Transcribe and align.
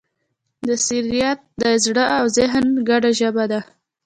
بصیرت 0.65 1.39
د 1.61 1.63
زړه 1.83 2.05
او 2.17 2.25
ذهن 2.37 2.65
ګډه 2.89 3.11
ژبه 3.19 3.45
ده. 3.51 3.61